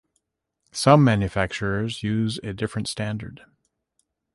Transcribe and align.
Some 0.71 1.03
manufacturers 1.03 2.01
use 2.01 2.39
a 2.41 2.53
different 2.53 2.87
standard. 2.87 3.45